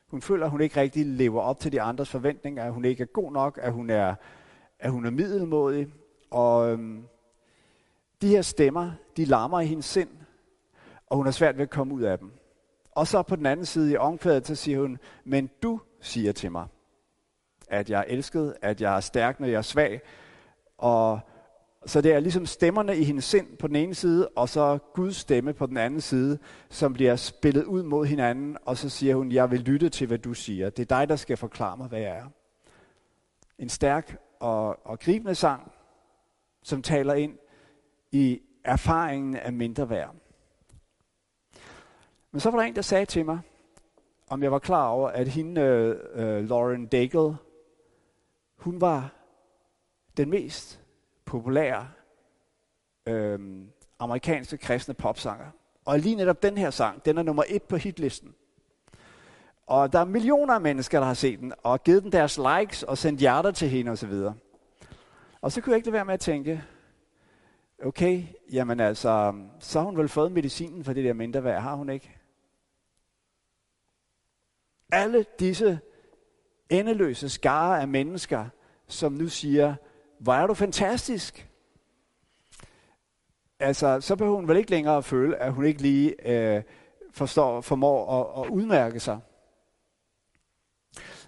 Hun 0.08 0.22
føler, 0.22 0.46
at 0.46 0.52
hun 0.52 0.62
ikke 0.62 0.82
rigtig 0.82 1.06
lever 1.06 1.42
op 1.42 1.60
til 1.60 1.72
de 1.72 1.82
andres 1.82 2.10
forventninger, 2.10 2.64
at 2.64 2.74
hun 2.74 2.86
ikke 2.86 3.04
er 3.04 3.08
god 3.08 3.32
nok, 3.32 3.60
at 3.62 3.72
hun 3.72 3.90
er, 3.90 4.16
at 4.80 4.92
hun 4.92 5.06
er 5.06 5.10
middelmodig. 5.12 5.88
Og 6.32 6.72
øhm, 6.72 7.04
de 8.24 8.28
her 8.28 8.42
stemmer, 8.42 8.92
de 9.18 9.26
larmer 9.26 9.60
i 9.60 9.66
hendes 9.66 9.86
sind, 9.86 10.10
og 11.08 11.18
hun 11.18 11.26
har 11.26 11.32
svært 11.32 11.58
ved 11.58 11.64
at 11.64 11.70
komme 11.70 11.94
ud 11.94 12.02
af 12.02 12.20
dem. 12.20 12.32
Og 12.92 13.08
så 13.08 13.22
på 13.22 13.36
den 13.36 13.46
anden 13.46 13.66
side 13.66 13.92
i 13.92 13.98
omkvædet, 13.98 14.48
så 14.48 14.56
siger 14.56 14.82
hun, 14.82 14.98
men 15.24 15.50
du 15.64 15.80
siger 16.02 16.32
til 16.32 16.52
mig, 16.52 16.68
at 17.68 17.90
jeg 17.90 18.00
er 18.00 18.04
elsket, 18.08 18.56
at 18.62 18.82
jeg 18.82 18.96
er 18.96 19.00
stærk, 19.00 19.40
når 19.40 19.48
jeg 19.48 19.58
er 19.58 19.62
svag. 19.62 20.02
Og 20.78 21.20
så 21.86 22.02
det 22.02 22.14
er 22.14 22.20
ligesom 22.20 22.46
stemmerne 22.46 22.98
i 22.98 23.04
hendes 23.04 23.26
sind 23.26 23.58
på 23.58 23.68
den 23.68 23.76
ene 23.76 23.96
side, 23.96 24.30
og 24.30 24.50
så 24.50 24.78
Guds 24.94 25.16
stemme 25.16 25.54
på 25.54 25.66
den 25.66 25.78
anden 25.78 26.02
side, 26.02 26.40
som 26.70 26.94
bliver 26.94 27.16
spillet 27.16 27.64
ud 27.64 27.84
mod 27.84 28.06
hinanden, 28.06 28.58
og 28.66 28.78
så 28.78 28.90
siger 28.90 29.16
hun, 29.16 29.32
jeg 29.32 29.52
vil 29.52 29.60
lytte 29.60 29.90
til, 29.90 30.08
hvad 30.08 30.18
du 30.18 30.34
siger. 30.34 30.70
Det 30.70 30.92
er 30.92 30.98
dig, 30.98 31.10
der 31.10 31.16
skal 31.16 31.38
forklare 31.38 31.78
mig, 31.78 31.88
hvad 31.88 32.00
jeg 32.00 32.18
er. 32.18 32.26
En 33.60 33.70
stærk 33.70 34.18
og, 34.40 34.88
og 34.88 35.00
gribende 35.00 35.36
sang, 35.36 35.72
som 36.64 36.82
taler 36.82 37.14
ind 37.14 37.38
i 38.14 38.42
erfaringen 38.64 39.36
af 39.36 39.54
mindre 39.54 39.90
værd. 39.90 40.16
Men 42.32 42.40
så 42.40 42.50
var 42.50 42.58
der 42.58 42.66
en, 42.66 42.76
der 42.76 42.82
sagde 42.82 43.06
til 43.06 43.26
mig, 43.26 43.40
om 44.28 44.44
jeg 44.44 44.52
var 44.52 44.60
klar 44.60 44.88
over, 44.88 45.10
at 45.10 45.28
hende, 45.28 45.62
uh, 46.16 46.50
Lauren 46.50 46.86
Daigle, 46.86 47.36
hun 48.58 48.82
var 48.82 49.10
den 50.18 50.30
mest 50.30 50.80
populære 51.26 51.88
øhm, 53.06 53.70
amerikanske 54.00 54.58
kristne 54.58 54.94
popsanger. 54.94 55.46
Og 55.86 56.00
lige 56.00 56.16
netop 56.16 56.44
den 56.44 56.58
her 56.58 56.70
sang, 56.70 57.06
den 57.06 57.18
er 57.18 57.24
nummer 57.24 57.44
et 57.48 57.64
på 57.64 57.76
hitlisten. 57.76 58.36
Og 59.68 59.94
der 59.94 60.00
er 60.00 60.06
millioner 60.06 60.54
af 60.54 60.62
mennesker, 60.62 61.00
der 61.00 61.08
har 61.08 61.14
set 61.14 61.40
den, 61.40 61.54
og 61.64 61.84
givet 61.84 62.04
den 62.04 62.12
deres 62.12 62.40
likes 62.60 62.84
og 62.84 62.98
sendt 62.98 63.20
hjerter 63.20 63.52
til 63.52 63.70
hende 63.70 63.92
osv. 63.92 64.14
Og 65.42 65.52
så 65.52 65.62
kunne 65.62 65.72
jeg 65.72 65.78
ikke 65.78 65.88
lade 65.88 65.94
være 65.94 66.06
med 66.06 66.14
at 66.14 66.20
tænke, 66.20 66.64
okay, 67.84 68.24
jamen 68.52 68.80
altså, 68.80 69.34
så 69.60 69.80
har 69.80 69.86
hun 69.86 69.98
vel 69.98 70.10
fået 70.10 70.32
medicinen 70.32 70.84
for 70.84 70.94
det 70.94 71.04
der 71.04 71.14
mindre 71.14 71.44
værd, 71.44 71.62
har 71.62 71.76
hun 71.76 71.90
ikke? 71.90 72.18
Alle 74.92 75.26
disse 75.40 75.80
endeløse 76.70 77.30
skare 77.30 77.82
af 77.82 77.88
mennesker, 77.88 78.46
som 78.88 79.12
nu 79.12 79.28
siger, 79.28 79.76
hvor 80.20 80.34
er 80.34 80.48
du 80.48 80.54
fantastisk. 80.54 81.50
Altså, 83.60 84.02
så 84.02 84.16
behøver 84.16 84.36
hun 84.36 84.48
vel 84.48 84.58
ikke 84.58 84.72
længere 84.72 84.98
at 84.98 85.06
føle, 85.06 85.38
at 85.38 85.54
hun 85.54 85.66
ikke 85.66 85.82
lige 85.82 86.30
øh, 86.30 86.64
forstår, 87.12 87.62
formår 87.62 88.22
at, 88.22 88.46
at 88.46 88.50
udmærke 88.50 89.00
sig. 89.00 89.20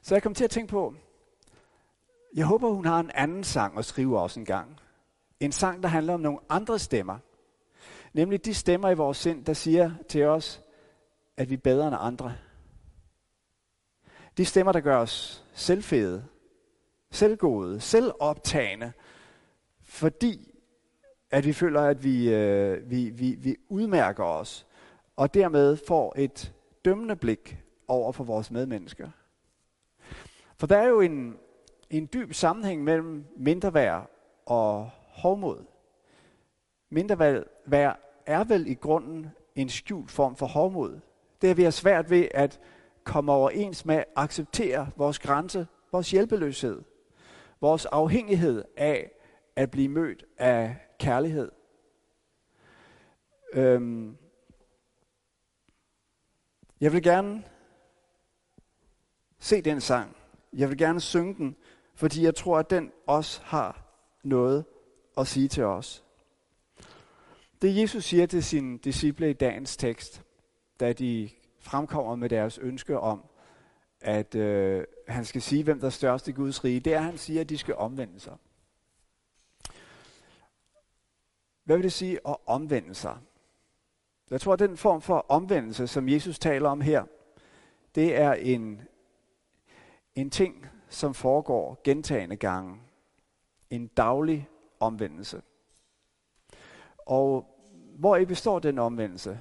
Så 0.01 0.15
jeg 0.15 0.23
kom 0.23 0.33
til 0.33 0.43
at 0.43 0.49
tænke 0.49 0.71
på, 0.71 0.95
jeg 2.35 2.45
håber, 2.45 2.69
hun 2.69 2.85
har 2.85 2.99
en 2.99 3.11
anden 3.13 3.43
sang 3.43 3.77
at 3.77 3.85
skrive 3.85 4.19
også 4.19 4.39
en 4.39 4.45
gang. 4.45 4.79
En 5.39 5.51
sang, 5.51 5.83
der 5.83 5.89
handler 5.89 6.13
om 6.13 6.19
nogle 6.19 6.39
andre 6.49 6.79
stemmer. 6.79 7.17
Nemlig 8.13 8.45
de 8.45 8.53
stemmer 8.53 8.89
i 8.89 8.95
vores 8.95 9.17
sind, 9.17 9.45
der 9.45 9.53
siger 9.53 9.91
til 10.09 10.23
os, 10.23 10.61
at 11.37 11.49
vi 11.49 11.53
er 11.53 11.59
bedre 11.59 11.87
end 11.87 11.95
andre. 11.99 12.35
De 14.37 14.45
stemmer, 14.45 14.71
der 14.71 14.79
gør 14.79 14.97
os 14.97 15.45
selvfede, 15.53 16.25
selvgode, 17.11 17.79
selvoptagende, 17.79 18.91
fordi 19.83 20.51
at 21.31 21.45
vi 21.45 21.53
føler, 21.53 21.81
at 21.81 22.03
vi, 22.03 22.33
øh, 22.33 22.89
vi, 22.89 23.09
vi, 23.09 23.35
vi 23.39 23.55
udmærker 23.69 24.23
os, 24.23 24.67
og 25.15 25.33
dermed 25.33 25.77
får 25.87 26.13
et 26.17 26.53
dømmende 26.85 27.15
blik 27.15 27.57
over 27.87 28.11
for 28.11 28.23
vores 28.23 28.51
medmennesker. 28.51 29.09
For 30.57 30.67
der 30.67 30.77
er 30.77 30.87
jo 30.87 31.01
en, 31.01 31.37
en 31.89 32.09
dyb 32.13 32.33
sammenhæng 32.33 32.83
mellem 32.83 33.25
mindreværd 33.37 34.09
og 34.45 34.89
hovmod. 35.15 35.65
vær 37.65 37.99
er 38.25 38.43
vel 38.43 38.67
i 38.67 38.73
grunden 38.73 39.27
en 39.55 39.69
skjult 39.69 40.11
form 40.11 40.35
for 40.35 40.45
hovmod. 40.45 40.99
Det 41.41 41.49
er, 41.49 41.55
vi 41.55 41.63
har 41.63 41.71
svært 41.71 42.09
ved 42.09 42.27
at 42.33 42.59
komme 43.03 43.31
overens 43.31 43.85
med 43.85 43.95
at 43.95 44.05
acceptere 44.15 44.87
vores 44.95 45.19
grænse, 45.19 45.67
vores 45.91 46.11
hjælpeløshed 46.11 46.83
vores 47.61 47.85
afhængighed 47.85 48.63
af 48.77 49.11
at 49.55 49.71
blive 49.71 49.89
mødt 49.89 50.25
af 50.37 50.77
kærlighed. 50.99 51.51
Øhm, 53.53 54.17
jeg 56.81 56.93
vil 56.93 57.03
gerne 57.03 57.43
se 59.39 59.61
den 59.61 59.81
sang. 59.81 60.17
Jeg 60.53 60.69
vil 60.69 60.77
gerne 60.77 61.01
synge 61.01 61.35
den, 61.35 61.55
fordi 61.95 62.23
jeg 62.23 62.35
tror, 62.35 62.59
at 62.59 62.69
den 62.69 62.91
også 63.07 63.41
har 63.43 63.81
noget 64.23 64.65
at 65.17 65.27
sige 65.27 65.47
til 65.47 65.63
os. 65.63 66.03
Det 67.61 67.77
Jesus 67.77 68.03
siger 68.03 68.25
til 68.25 68.43
sine 68.43 68.77
disciple 68.77 69.29
i 69.29 69.33
dagens 69.33 69.77
tekst, 69.77 70.21
da 70.79 70.93
de 70.93 71.29
fremkommer 71.59 72.15
med 72.15 72.29
deres 72.29 72.57
ønske 72.57 72.99
om 72.99 73.25
at 74.05 74.35
øh, 74.35 74.83
han 75.07 75.25
skal 75.25 75.41
sige, 75.41 75.63
hvem 75.63 75.79
der 75.79 75.85
er 75.85 75.91
størst 75.91 76.27
i 76.27 76.31
Guds 76.31 76.63
rige, 76.63 76.79
det 76.79 76.93
er, 76.93 76.97
at 76.97 77.03
han 77.03 77.17
siger, 77.17 77.41
at 77.41 77.49
de 77.49 77.57
skal 77.57 77.75
omvende 77.75 78.19
sig. 78.19 78.37
Hvad 81.63 81.75
vil 81.75 81.83
det 81.83 81.93
sige 81.93 82.19
at 82.27 82.35
omvende 82.45 82.93
sig? 82.93 83.17
Jeg 84.29 84.41
tror, 84.41 84.53
at 84.53 84.59
den 84.59 84.77
form 84.77 85.01
for 85.01 85.25
omvendelse, 85.29 85.87
som 85.87 86.09
Jesus 86.09 86.39
taler 86.39 86.69
om 86.69 86.81
her, 86.81 87.03
det 87.95 88.15
er 88.15 88.33
en, 88.33 88.81
en 90.15 90.29
ting, 90.29 90.65
som 90.89 91.13
foregår 91.13 91.81
gentagende 91.83 92.35
gange. 92.35 92.81
En 93.69 93.87
daglig 93.87 94.49
omvendelse. 94.79 95.41
Og 96.97 97.45
hvor 97.99 98.15
i 98.15 98.25
består 98.25 98.59
den 98.59 98.79
omvendelse? 98.79 99.39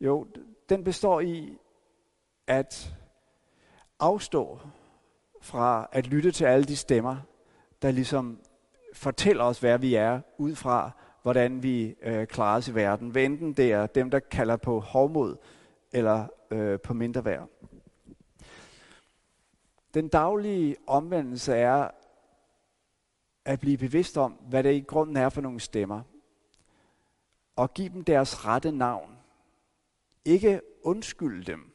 Jo, 0.00 0.26
den 0.68 0.84
består 0.84 1.20
i, 1.20 1.58
at 2.46 2.96
afstå 4.00 4.58
fra 5.40 5.88
at 5.92 6.06
lytte 6.06 6.30
til 6.30 6.44
alle 6.44 6.64
de 6.64 6.76
stemmer, 6.76 7.16
der 7.82 7.90
ligesom 7.90 8.40
fortæller 8.94 9.44
os, 9.44 9.60
hvad 9.60 9.78
vi 9.78 9.94
er, 9.94 10.20
ud 10.38 10.54
fra 10.54 10.90
hvordan 11.22 11.62
vi 11.62 11.94
øh, 12.02 12.26
klarer 12.26 12.56
os 12.56 12.68
i 12.68 12.74
verden. 12.74 13.08
Hvad 13.08 13.22
enten 13.22 13.52
det 13.52 13.72
er 13.72 13.86
dem, 13.86 14.10
der 14.10 14.18
kalder 14.18 14.56
på 14.56 14.80
hovmod, 14.80 15.36
eller 15.92 16.26
øh, 16.50 16.80
på 16.80 16.94
mindre 16.94 17.24
værd. 17.24 17.48
Den 19.94 20.08
daglige 20.08 20.76
omvendelse 20.86 21.54
er 21.54 21.90
at 23.46 23.60
blive 23.60 23.78
bevidst 23.78 24.18
om, 24.18 24.32
hvad 24.32 24.62
det 24.62 24.74
i 24.74 24.80
grunden 24.80 25.16
er 25.16 25.28
for 25.28 25.40
nogle 25.40 25.60
stemmer. 25.60 26.02
Og 27.56 27.74
give 27.74 27.88
dem 27.88 28.04
deres 28.04 28.44
rette 28.44 28.72
navn. 28.72 29.16
Ikke 30.24 30.60
undskylde 30.82 31.44
dem. 31.44 31.72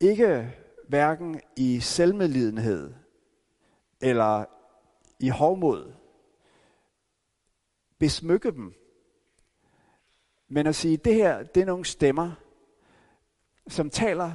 Ikke 0.00 0.54
hverken 0.88 1.40
i 1.56 1.80
selvmedlidenhed 1.80 2.94
eller 4.00 4.44
i 5.18 5.28
hovmod. 5.28 5.92
Besmykke 7.98 8.50
dem. 8.50 8.74
Men 10.48 10.66
at 10.66 10.74
sige, 10.74 10.96
det 10.96 11.14
her, 11.14 11.42
det 11.42 11.60
er 11.60 11.66
nogle 11.66 11.84
stemmer, 11.84 12.32
som 13.68 13.90
taler 13.90 14.32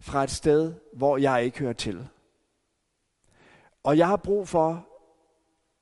fra 0.00 0.24
et 0.24 0.30
sted, 0.30 0.74
hvor 0.92 1.16
jeg 1.16 1.44
ikke 1.44 1.58
hører 1.58 1.72
til. 1.72 2.08
Og 3.82 3.98
jeg 3.98 4.08
har 4.08 4.16
brug 4.16 4.48
for 4.48 4.86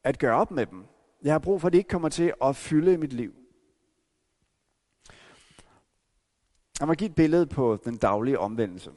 at 0.05 0.19
gøre 0.19 0.35
op 0.37 0.51
med 0.51 0.67
dem. 0.67 0.85
Jeg 1.23 1.35
har 1.35 1.39
brug 1.39 1.61
for, 1.61 1.67
at 1.67 1.73
de 1.73 1.79
ikke 1.79 1.89
kommer 1.89 2.09
til 2.09 2.33
at 2.43 2.57
fylde 2.57 2.99
mit 2.99 3.13
liv. 3.13 3.33
Jeg 6.81 6.89
må 6.89 6.95
give 6.95 7.11
et 7.11 7.15
billede 7.15 7.47
på 7.47 7.79
den 7.85 7.97
daglige 7.97 8.39
omvendelse. 8.39 8.93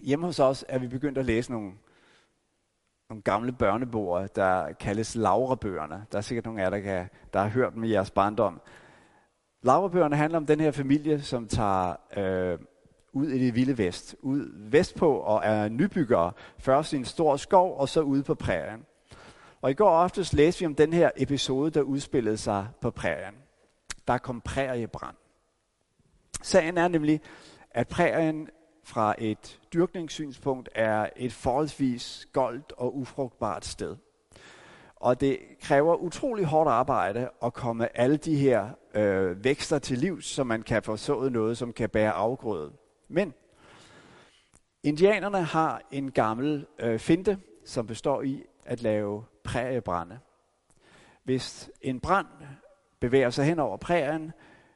Hjemme 0.00 0.26
hos 0.26 0.38
os 0.40 0.64
er 0.68 0.78
vi 0.78 0.88
begyndt 0.88 1.18
at 1.18 1.24
læse 1.24 1.50
nogle, 1.50 1.72
nogle 3.08 3.22
gamle 3.22 3.52
børnebøger, 3.52 4.26
der 4.26 4.72
kaldes 4.72 5.14
Laura-bøgerne. 5.14 6.06
Der 6.12 6.18
er 6.18 6.22
sikkert 6.22 6.44
nogle 6.44 6.60
af 6.60 6.64
jer, 6.64 6.70
der, 6.70 6.80
kan, 6.80 7.08
der 7.32 7.40
har 7.40 7.48
hørt 7.48 7.74
dem 7.74 7.84
i 7.84 7.90
jeres 7.90 8.10
barndom. 8.10 8.60
Laura-bøgerne 9.62 10.16
handler 10.16 10.36
om 10.36 10.46
den 10.46 10.60
her 10.60 10.70
familie, 10.70 11.22
som 11.22 11.48
tager 11.48 11.96
øh, 12.16 12.58
ud 13.12 13.28
i 13.28 13.46
det 13.46 13.54
vilde 13.54 13.78
vest. 13.78 14.16
Ud 14.20 14.70
vestpå 14.70 15.16
og 15.16 15.40
er 15.44 15.68
nybyggere. 15.68 16.32
Først 16.58 16.92
i 16.92 16.96
en 16.96 17.04
stor 17.04 17.36
skov, 17.36 17.78
og 17.78 17.88
så 17.88 18.00
ude 18.00 18.22
på 18.22 18.34
prærien. 18.34 18.86
Og 19.60 19.70
i 19.70 19.74
går 19.74 19.90
aftes 19.90 20.32
læste 20.32 20.60
vi 20.60 20.66
om 20.66 20.74
den 20.74 20.92
her 20.92 21.10
episode, 21.16 21.70
der 21.70 21.82
udspillede 21.82 22.36
sig 22.36 22.66
på 22.80 22.90
prærien. 22.90 23.34
Der 24.08 24.18
kom 24.18 24.40
præriebrand. 24.40 25.16
Sagen 26.42 26.78
er 26.78 26.88
nemlig, 26.88 27.20
at 27.70 27.88
prærien 27.88 28.48
fra 28.84 29.14
et 29.18 29.60
dyrkningssynspunkt 29.72 30.68
er 30.74 31.08
et 31.16 31.32
forholdsvis 31.32 32.28
goldt 32.32 32.72
og 32.76 32.96
ufrugtbart 32.96 33.64
sted. 33.64 33.96
Og 34.96 35.20
det 35.20 35.38
kræver 35.60 35.94
utrolig 35.94 36.44
hårdt 36.44 36.70
arbejde 36.70 37.30
at 37.44 37.52
komme 37.52 37.98
alle 37.98 38.16
de 38.16 38.36
her 38.36 38.68
øh, 38.94 39.44
vækster 39.44 39.78
til 39.78 39.98
liv, 39.98 40.22
så 40.22 40.44
man 40.44 40.62
kan 40.62 40.82
få 40.82 40.96
sået 40.96 41.32
noget, 41.32 41.58
som 41.58 41.72
kan 41.72 41.90
bære 41.90 42.12
afgrøde. 42.12 42.72
Men 43.12 43.34
indianerne 44.82 45.42
har 45.42 45.82
en 45.90 46.10
gammel 46.10 46.66
øh, 46.78 46.98
finte, 46.98 47.38
som 47.64 47.86
består 47.86 48.22
i 48.22 48.44
at 48.64 48.82
lave 48.82 49.24
præriebrænde. 49.44 50.18
Hvis 51.24 51.70
en 51.80 52.00
brand 52.00 52.26
bevæger 53.00 53.30
sig 53.30 53.44
hen 53.44 53.58
over 53.58 53.76
prærien, 53.76 54.32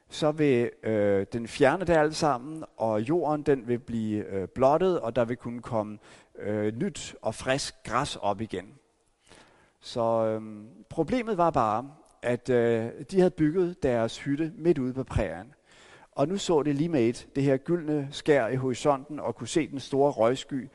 så 0.09 0.33
vil 0.33 0.71
øh, 0.83 1.27
den 1.33 1.49
fjerne 1.49 1.85
det 1.85 1.97
alt 1.97 2.17
sammen, 2.17 2.65
og 2.77 3.01
jorden 3.01 3.43
den 3.43 3.69
vil 3.69 3.79
blive 3.79 4.25
øh, 4.25 4.49
blottet, 4.49 5.01
og 5.01 5.17
der 5.17 5.25
vil 5.25 5.37
kunne 5.37 5.63
komme 5.63 5.99
øh, 6.39 6.75
nyt 6.77 7.17
og 7.23 7.35
frisk 7.35 7.75
græs 7.85 8.17
op 8.17 8.41
igen. 8.41 8.75
Så 9.81 10.27
øh, 10.27 10.65
problemet 10.89 11.39
var 11.39 11.51
bare, 11.51 11.91
at 12.23 12.51
øh, 12.51 12.91
de 13.11 13.19
havde 13.19 13.31
bygget 13.31 13.83
deres 13.83 14.19
hytte 14.19 14.53
midt 14.57 14.79
ude 14.79 14.95
på 14.95 15.05
prærien. 15.05 15.56
Og 16.17 16.29
nu 16.29 16.37
så 16.37 16.63
det 16.63 16.75
lige 16.75 16.89
med 16.89 17.09
et, 17.09 17.29
det 17.35 17.43
her 17.43 17.57
gyldne 17.57 18.09
skær 18.11 18.47
i 18.47 18.57
horisonten, 18.57 19.21
og 19.21 19.35
kunne 19.35 19.49
se 19.49 19.71
den 19.71 19.81
store 19.81 20.13
røgsky, 20.13 20.71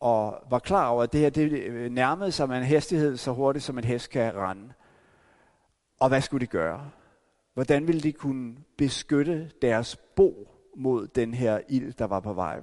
og 0.00 0.42
var 0.50 0.58
klar 0.58 0.88
over, 0.88 1.02
at 1.02 1.12
det 1.12 1.20
her 1.20 1.30
det 1.30 1.52
øh, 1.52 1.90
nærmede 1.90 2.32
sig 2.32 2.48
med 2.48 2.56
en 2.56 2.62
hastighed 2.62 3.16
så 3.16 3.32
hurtigt, 3.32 3.64
som 3.64 3.78
en 3.78 3.84
hest 3.84 4.10
kan 4.10 4.34
rende. 4.34 4.72
Og 6.00 6.08
hvad 6.08 6.20
skulle 6.20 6.46
de 6.46 6.50
gøre? 6.50 6.90
Hvordan 7.54 7.86
ville 7.86 8.00
de 8.00 8.12
kunne 8.12 8.56
beskytte 8.78 9.50
deres 9.62 9.96
bo 9.96 10.48
mod 10.76 11.06
den 11.06 11.34
her 11.34 11.60
ild, 11.68 11.92
der 11.92 12.04
var 12.04 12.20
på 12.20 12.32
vej? 12.32 12.60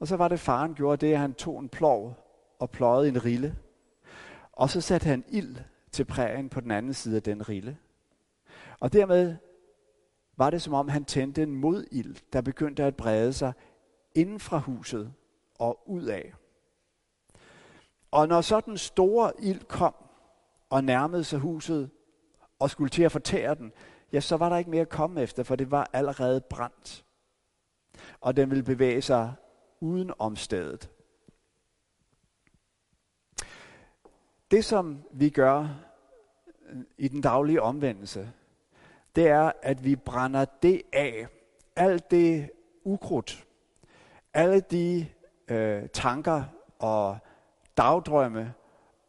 Og 0.00 0.06
så 0.06 0.16
var 0.16 0.28
det, 0.28 0.40
faren 0.40 0.74
gjorde 0.74 1.06
det, 1.06 1.12
at 1.12 1.18
han 1.18 1.34
tog 1.34 1.60
en 1.60 1.68
plov 1.68 2.16
og 2.58 2.70
pløjede 2.70 3.08
en 3.08 3.24
rille. 3.24 3.56
Og 4.52 4.70
så 4.70 4.80
satte 4.80 5.06
han 5.06 5.24
ild 5.28 5.56
til 5.92 6.04
prærien 6.04 6.48
på 6.48 6.60
den 6.60 6.70
anden 6.70 6.94
side 6.94 7.16
af 7.16 7.22
den 7.22 7.48
rille. 7.48 7.76
Og 8.80 8.92
dermed 8.92 9.36
var 10.36 10.50
det 10.50 10.62
som 10.62 10.74
om 10.74 10.88
han 10.88 11.04
tændte 11.04 11.42
en 11.42 11.54
modild, 11.54 12.16
der 12.32 12.40
begyndte 12.40 12.84
at 12.84 12.96
brede 12.96 13.32
sig 13.32 13.52
inden 14.14 14.40
fra 14.40 14.58
huset 14.58 15.12
og 15.54 15.90
ud 15.90 16.04
af. 16.04 16.34
Og 18.10 18.28
når 18.28 18.40
så 18.40 18.60
den 18.60 18.78
store 18.78 19.32
ild 19.38 19.64
kom 19.64 19.94
og 20.70 20.84
nærmede 20.84 21.24
sig 21.24 21.38
huset 21.38 21.90
og 22.58 22.70
skulle 22.70 22.90
til 22.90 23.02
at 23.02 23.12
fortære 23.12 23.54
den, 23.54 23.72
ja, 24.12 24.20
så 24.20 24.36
var 24.36 24.48
der 24.48 24.56
ikke 24.56 24.70
mere 24.70 24.80
at 24.80 24.88
komme 24.88 25.22
efter, 25.22 25.42
for 25.42 25.56
det 25.56 25.70
var 25.70 25.90
allerede 25.92 26.40
brændt. 26.40 27.04
Og 28.20 28.36
den 28.36 28.50
ville 28.50 28.64
bevæge 28.64 29.02
sig 29.02 29.32
uden 29.80 30.12
om 30.18 30.36
stedet. 30.36 30.90
Det, 34.50 34.64
som 34.64 35.02
vi 35.12 35.30
gør 35.30 35.68
i 36.98 37.08
den 37.08 37.20
daglige 37.20 37.62
omvendelse, 37.62 38.32
det 39.16 39.28
er, 39.28 39.52
at 39.62 39.84
vi 39.84 39.96
brænder 39.96 40.44
det 40.44 40.82
af. 40.92 41.26
Alt 41.76 42.10
det 42.10 42.50
ukrudt, 42.84 43.46
alle 44.34 44.60
de 44.60 45.06
øh, 45.48 45.88
tanker 45.88 46.44
og 46.78 47.18
dagdrømme 47.76 48.54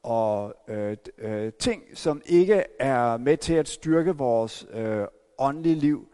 og 0.04 0.56
øh, 0.68 0.98
øh, 1.18 1.54
ting, 1.54 1.84
som 1.94 2.22
ikke 2.26 2.64
er 2.80 3.18
med 3.18 3.38
til 3.38 3.54
at 3.54 3.68
styrke 3.68 4.18
vores 4.18 4.68
øh, 4.74 5.06
åndelige 5.38 5.76
liv. 5.76 6.08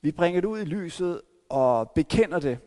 Vi 0.00 0.12
bringer 0.12 0.40
det 0.40 0.48
ud 0.48 0.60
i 0.60 0.64
lyset 0.64 1.20
og 1.48 1.90
bekender 1.90 2.38
det, 2.38 2.58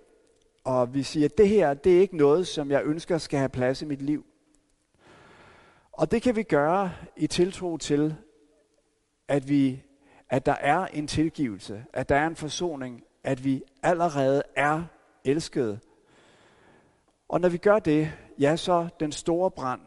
og 0.63 0.93
vi 0.93 1.03
siger, 1.03 1.25
at 1.25 1.37
det 1.37 1.49
her, 1.49 1.73
det 1.73 1.97
er 1.97 2.01
ikke 2.01 2.17
noget, 2.17 2.47
som 2.47 2.71
jeg 2.71 2.83
ønsker 2.85 3.17
skal 3.17 3.39
have 3.39 3.49
plads 3.49 3.81
i 3.81 3.85
mit 3.85 4.01
liv. 4.01 4.25
Og 5.91 6.11
det 6.11 6.21
kan 6.21 6.35
vi 6.35 6.43
gøre 6.43 6.91
i 7.17 7.27
tiltro 7.27 7.77
til, 7.77 8.15
at, 9.27 9.49
vi, 9.49 9.83
at 10.31 10.45
der 10.45 10.55
er 10.59 10.85
en 10.85 11.07
tilgivelse, 11.07 11.85
at 11.93 12.09
der 12.09 12.15
er 12.15 12.27
en 12.27 12.35
forsoning, 12.35 13.03
at 13.23 13.43
vi 13.43 13.63
allerede 13.83 14.43
er 14.55 14.83
elskede. 15.25 15.79
Og 17.29 17.41
når 17.41 17.49
vi 17.49 17.57
gør 17.57 17.79
det, 17.79 18.11
ja, 18.39 18.55
så 18.55 18.87
den 18.99 19.11
store 19.11 19.51
brand, 19.51 19.81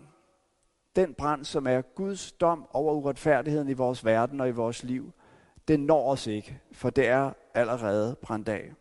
den 0.97 1.15
brand, 1.15 1.45
som 1.45 1.67
er 1.67 1.81
Guds 1.81 2.33
dom 2.33 2.67
over 2.73 2.95
uretfærdigheden 2.95 3.69
i 3.69 3.73
vores 3.73 4.05
verden 4.05 4.41
og 4.41 4.49
i 4.49 4.53
vores 4.53 4.83
liv, 4.83 5.13
den 5.69 5.81
når 5.81 6.11
os 6.11 6.27
ikke, 6.27 6.61
for 6.73 6.91
det 6.91 7.09
er 7.09 7.33
allerede 7.55 8.17
brændt 8.23 8.49
af. 8.49 8.73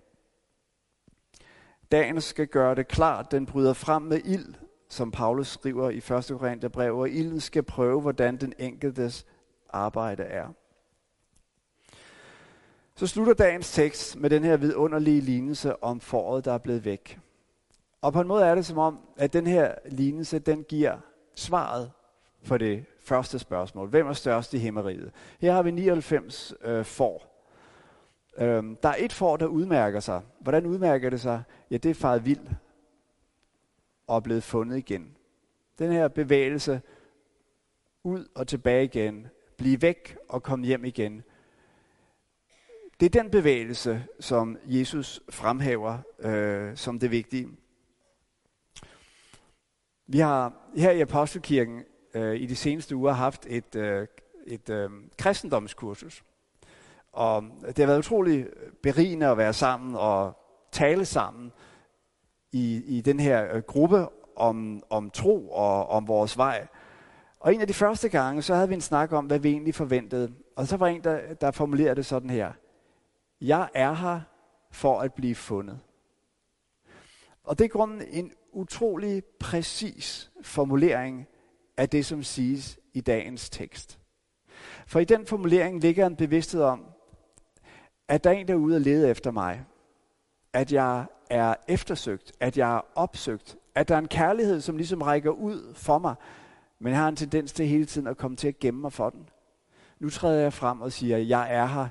Dagen 1.91 2.21
skal 2.21 2.47
gøre 2.47 2.75
det 2.75 2.87
klart, 2.87 3.31
den 3.31 3.45
bryder 3.45 3.73
frem 3.73 4.01
med 4.01 4.21
ild, 4.25 4.53
som 4.89 5.11
Paulus 5.11 5.47
skriver 5.47 5.89
i 5.89 5.97
1. 5.97 6.05
Korintherbrev, 6.39 6.97
og 6.97 7.09
ilden 7.09 7.39
skal 7.39 7.63
prøve, 7.63 8.01
hvordan 8.01 8.37
den 8.37 8.53
enkeltes 8.59 9.25
arbejde 9.69 10.23
er. 10.23 10.47
Så 12.95 13.07
slutter 13.07 13.33
dagens 13.33 13.71
tekst 13.71 14.19
med 14.19 14.29
den 14.29 14.43
her 14.43 14.57
vidunderlige 14.57 15.21
lignelse 15.21 15.83
om 15.83 15.99
foråret, 15.99 16.45
der 16.45 16.53
er 16.53 16.57
blevet 16.57 16.85
væk. 16.85 17.19
Og 18.01 18.13
på 18.13 18.21
en 18.21 18.27
måde 18.27 18.45
er 18.45 18.55
det 18.55 18.65
som 18.65 18.77
om, 18.77 18.99
at 19.17 19.33
den 19.33 19.47
her 19.47 19.75
lignelse, 19.85 20.39
den 20.39 20.63
giver 20.63 20.97
svaret 21.35 21.91
på 22.47 22.57
det 22.57 22.85
første 22.99 23.39
spørgsmål. 23.39 23.89
Hvem 23.89 24.07
er 24.07 24.13
størst 24.13 24.53
i 24.53 24.57
himmeriget? 24.57 25.11
Her 25.39 25.53
har 25.53 25.63
vi 25.63 25.71
99 25.71 26.53
øh, 26.61 26.85
får. 26.85 27.45
Øhm, 28.37 28.75
der 28.75 28.89
er 28.89 28.95
et 28.97 29.13
får, 29.13 29.37
der 29.37 29.45
udmærker 29.45 29.99
sig. 29.99 30.21
Hvordan 30.39 30.65
udmærker 30.65 31.09
det 31.09 31.21
sig? 31.21 31.43
Ja, 31.71 31.77
det 31.77 31.89
er 31.89 31.95
faret 31.95 32.25
vild 32.25 32.47
og 34.07 34.15
er 34.15 34.19
blevet 34.19 34.43
fundet 34.43 34.77
igen. 34.77 35.17
Den 35.79 35.91
her 35.91 36.07
bevægelse 36.07 36.81
ud 38.03 38.27
og 38.35 38.47
tilbage 38.47 38.83
igen, 38.83 39.27
blive 39.57 39.81
væk 39.81 40.17
og 40.29 40.43
komme 40.43 40.65
hjem 40.65 40.85
igen. 40.85 41.23
Det 42.99 43.05
er 43.05 43.21
den 43.21 43.31
bevægelse, 43.31 44.05
som 44.19 44.57
Jesus 44.65 45.21
fremhæver 45.29 45.97
øh, 46.19 46.77
som 46.77 46.99
det 46.99 47.11
vigtige. 47.11 47.49
Vi 50.07 50.19
har 50.19 50.53
her 50.75 50.91
i 50.91 51.01
Apostelkirken 51.01 51.83
øh, 52.13 52.35
i 52.35 52.45
de 52.45 52.55
seneste 52.55 52.95
uger 52.95 53.11
haft 53.11 53.45
et, 53.49 53.75
øh, 53.75 54.07
et 54.47 54.69
øh, 54.69 54.89
kristendomskursus. 55.17 56.23
Og 57.11 57.43
det 57.67 57.77
har 57.77 57.85
været 57.85 57.99
utrolig 57.99 58.47
berigende 58.83 59.27
at 59.27 59.37
være 59.37 59.53
sammen 59.53 59.95
og 59.95 60.37
tale 60.71 61.05
sammen 61.05 61.51
i, 62.51 62.83
i 62.97 63.01
den 63.01 63.19
her 63.19 63.55
øh, 63.55 63.61
gruppe 63.61 64.07
om, 64.35 64.83
om 64.89 65.09
tro 65.09 65.49
og 65.49 65.89
om 65.89 66.07
vores 66.07 66.37
vej. 66.37 66.67
Og 67.39 67.53
en 67.53 67.61
af 67.61 67.67
de 67.67 67.73
første 67.73 68.09
gange, 68.09 68.41
så 68.41 68.55
havde 68.55 68.67
vi 68.67 68.75
en 68.75 68.81
snak 68.81 69.11
om, 69.11 69.25
hvad 69.25 69.39
vi 69.39 69.49
egentlig 69.49 69.75
forventede. 69.75 70.33
Og 70.55 70.67
så 70.67 70.77
var 70.77 70.87
en, 70.87 71.03
der, 71.03 71.33
der 71.33 71.51
formulerede 71.51 71.95
det 71.95 72.05
sådan 72.05 72.29
her. 72.29 72.51
Jeg 73.43 73.69
er 73.73 73.93
her 73.93 74.21
for 74.71 75.01
at 75.01 75.13
blive 75.13 75.35
fundet. 75.35 75.79
Og 77.43 77.59
det 77.59 77.65
er 77.65 77.69
grunden 77.69 78.01
en 78.01 78.31
utrolig 78.51 79.23
præcis 79.39 80.31
formulering 80.41 81.27
af 81.77 81.89
det, 81.89 82.05
som 82.05 82.23
siges 82.23 82.79
i 82.93 83.01
dagens 83.01 83.49
tekst. 83.49 83.99
For 84.87 84.99
i 84.99 85.05
den 85.05 85.25
formulering 85.25 85.81
ligger 85.81 86.05
en 86.05 86.15
bevidsthed 86.15 86.61
om, 86.61 86.85
at 88.07 88.23
der 88.23 88.29
er 88.29 88.33
en, 88.33 88.47
der 88.47 88.53
er 88.53 88.57
ude 88.57 88.75
og 88.75 88.81
lede 88.81 89.09
efter 89.09 89.31
mig. 89.31 89.65
At 90.53 90.71
jeg 90.71 91.05
er 91.29 91.55
eftersøgt, 91.67 92.31
at 92.39 92.57
jeg 92.57 92.75
er 92.75 92.81
opsøgt, 92.95 93.57
at 93.75 93.87
der 93.87 93.95
er 93.95 93.99
en 93.99 94.07
kærlighed, 94.07 94.61
som 94.61 94.77
ligesom 94.77 95.01
rækker 95.01 95.31
ud 95.31 95.73
for 95.73 95.97
mig, 95.97 96.15
men 96.79 96.91
jeg 96.91 96.99
har 96.99 97.07
en 97.07 97.15
tendens 97.15 97.53
til 97.53 97.67
hele 97.67 97.85
tiden 97.85 98.07
at 98.07 98.17
komme 98.17 98.37
til 98.37 98.47
at 98.47 98.59
gemme 98.59 98.81
mig 98.81 98.93
for 98.93 99.09
den. 99.09 99.29
Nu 99.99 100.09
træder 100.09 100.41
jeg 100.41 100.53
frem 100.53 100.81
og 100.81 100.91
siger, 100.91 101.17
at 101.17 101.27
jeg 101.27 101.53
er 101.53 101.65
her 101.65 101.87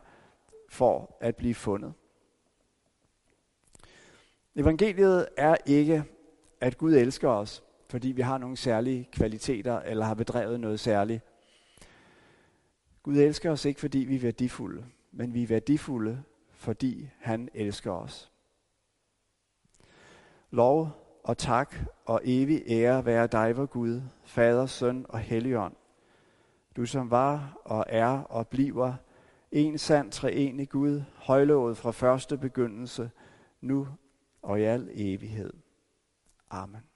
for 0.72 1.16
at 1.20 1.36
blive 1.36 1.54
fundet. 1.54 1.92
Evangeliet 4.56 5.28
er 5.36 5.56
ikke, 5.66 6.04
at 6.60 6.78
Gud 6.78 6.94
elsker 6.94 7.28
os, 7.28 7.62
fordi 7.88 8.08
vi 8.08 8.22
har 8.22 8.38
nogle 8.38 8.56
særlige 8.56 9.08
kvaliteter 9.12 9.80
eller 9.80 10.04
har 10.04 10.14
bedrevet 10.14 10.60
noget 10.60 10.80
særligt. 10.80 11.22
Gud 13.02 13.16
elsker 13.16 13.50
os 13.50 13.64
ikke, 13.64 13.80
fordi 13.80 13.98
vi 13.98 14.16
er 14.16 14.20
værdifulde, 14.20 14.84
men 15.10 15.34
vi 15.34 15.42
er 15.42 15.46
værdifulde, 15.46 16.22
fordi 16.50 17.08
han 17.18 17.48
elsker 17.54 17.92
os. 17.92 18.30
Lov 20.50 20.88
og 21.24 21.38
tak 21.38 21.74
og 22.04 22.20
evig 22.24 22.62
ære 22.66 23.04
være 23.04 23.26
dig, 23.26 23.56
vor 23.56 23.66
Gud, 23.66 24.02
Fader, 24.24 24.66
Søn 24.66 25.06
og 25.08 25.18
Helligånd. 25.18 25.74
Du 26.76 26.86
som 26.86 27.10
var 27.10 27.58
og 27.64 27.84
er 27.88 28.18
og 28.18 28.48
bliver 28.48 28.96
en 29.52 29.78
sand 29.78 30.12
treenig 30.12 30.68
Gud, 30.68 31.02
højlovet 31.16 31.76
fra 31.76 31.90
første 31.90 32.38
begyndelse, 32.38 33.10
nu 33.60 33.88
og 34.42 34.60
i 34.60 34.62
al 34.62 34.88
evighed. 34.92 35.52
Amen. 36.50 36.91